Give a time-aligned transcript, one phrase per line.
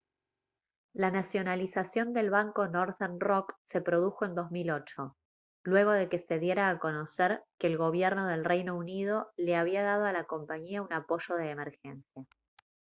[0.95, 5.15] la nacionalización del banco northern rock se produjo en 2008
[5.63, 9.83] luego de que se diera a conocer que el gobierno del reino unido le había
[9.83, 12.25] dado a la compañía un apoyo de emergencia